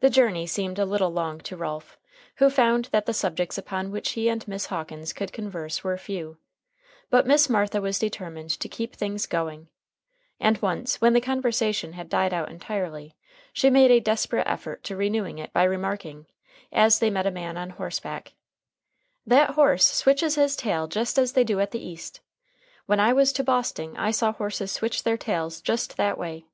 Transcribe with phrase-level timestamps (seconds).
[0.00, 1.96] The journey seemed a little long to Ralph,
[2.38, 6.38] who found that the subjects upon which he and Miss Hawkins could converse were few;
[7.08, 9.68] but Miss Martha was determined to keep things going,
[10.40, 13.14] and once, when the conversation had died out entirely,
[13.52, 16.26] she made a desperate effort to renew it by remarking,
[16.72, 18.32] as they met a man on horseback,
[19.24, 22.18] "That horse switches his tail just as they do at the East.
[22.86, 26.44] When I was to Bosting I saw horses switch their tails just that way."